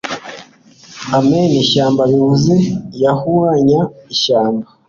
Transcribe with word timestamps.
amena 1.17 1.55
ishyamba 1.63 2.01
bivuze 2.11 2.55
yahuranya 3.03 3.81
ishyamba 4.13 4.67